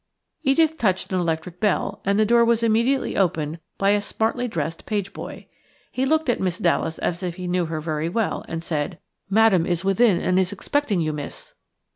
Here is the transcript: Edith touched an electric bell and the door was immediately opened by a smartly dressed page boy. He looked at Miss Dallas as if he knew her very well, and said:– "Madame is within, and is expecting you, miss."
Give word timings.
Edith 0.41 0.79
touched 0.79 1.13
an 1.13 1.19
electric 1.19 1.59
bell 1.59 2.01
and 2.05 2.17
the 2.17 2.25
door 2.25 2.43
was 2.43 2.63
immediately 2.63 3.15
opened 3.15 3.59
by 3.77 3.91
a 3.91 4.01
smartly 4.01 4.47
dressed 4.47 4.87
page 4.87 5.13
boy. 5.13 5.45
He 5.91 6.07
looked 6.07 6.27
at 6.27 6.39
Miss 6.39 6.57
Dallas 6.57 6.97
as 6.97 7.21
if 7.21 7.35
he 7.35 7.45
knew 7.45 7.65
her 7.67 7.79
very 7.79 8.09
well, 8.09 8.43
and 8.47 8.63
said:– 8.63 8.97
"Madame 9.29 9.67
is 9.67 9.85
within, 9.85 10.19
and 10.19 10.39
is 10.39 10.51
expecting 10.51 11.01
you, 11.01 11.13
miss." 11.13 11.53